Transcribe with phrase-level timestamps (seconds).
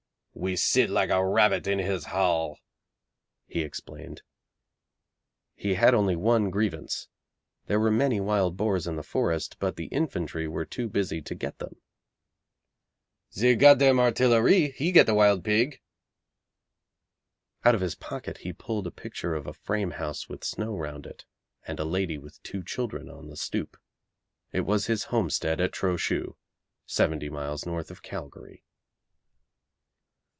[0.33, 2.57] 'We sit like a rabbit in his hall,'
[3.47, 4.21] he explained.
[5.55, 7.09] He had only one grievance.
[7.67, 11.35] There were many wild boars in the forest, but the infantry were too busy to
[11.35, 11.75] get them.
[13.35, 15.81] 'The Godam Artillaree he get the wild pig!'
[17.65, 21.05] Out of his pocket he pulled a picture of a frame house with snow round
[21.05, 21.25] it,
[21.67, 23.75] and a lady with two children on the stoop.
[24.53, 26.35] It was his homestead at Trochu,
[26.85, 28.63] seventy miles north of Calgary.